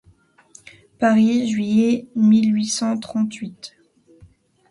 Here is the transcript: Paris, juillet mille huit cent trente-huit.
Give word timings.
Paris, 0.97 1.47
juillet 1.49 2.07
mille 2.15 2.51
huit 2.55 2.65
cent 2.65 2.97
trente-huit. 2.97 3.75